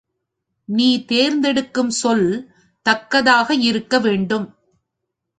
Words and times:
நீ 0.69 0.87
தேர்ந்து 1.05 1.47
எடுக்கும் 1.47 1.91
சொல் 1.91 2.25
தக்கதாக 2.85 3.55
இருக்க 3.61 3.99
வேண்டும். 3.99 4.47